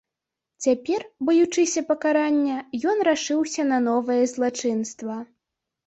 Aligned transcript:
Цяпер, 0.65 1.05
баючыся 1.29 1.83
пакарання, 1.91 2.57
ён 2.95 3.07
рашыўся 3.11 3.61
на 3.71 3.77
новае 3.93 4.21
злачынства. 4.37 5.25